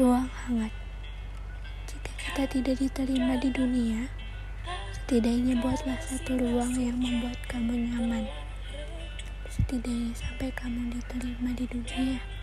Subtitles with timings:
[0.00, 0.72] Ruang hangat.
[1.84, 4.08] Jika kita tidak diterima di dunia,
[4.96, 8.24] setidaknya buatlah satu ruang yang membuat kamu nyaman.
[9.52, 12.39] Setidaknya sampai kamu diterima di dunia.